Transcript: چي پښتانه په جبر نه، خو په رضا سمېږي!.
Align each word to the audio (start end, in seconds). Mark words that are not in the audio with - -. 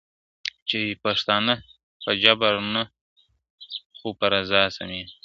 چي 0.69 0.79
پښتانه 1.03 1.53
په 2.03 2.11
جبر 2.23 2.53
نه، 2.73 2.83
خو 3.97 4.09
په 4.19 4.25
رضا 4.33 4.63
سمېږي!. 4.77 5.15